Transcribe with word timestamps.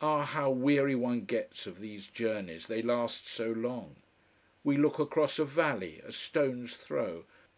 Ah, 0.00 0.24
how 0.24 0.50
weary 0.50 0.94
one 0.94 1.26
gets 1.26 1.66
of 1.66 1.78
these 1.78 2.06
journeys, 2.08 2.68
they 2.68 2.80
last 2.80 3.28
so 3.28 3.50
long. 3.52 3.96
We 4.64 4.78
look 4.78 4.98
across 4.98 5.38
a 5.38 5.44
valley 5.44 6.00
a 6.06 6.10
stone's 6.10 6.74
throw. 6.74 7.26